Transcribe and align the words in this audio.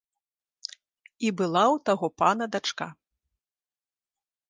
І 1.27 1.31
была 1.43 1.63
ў 1.75 1.77
таго 1.91 2.07
пана 2.25 2.45
дачка. 2.59 2.87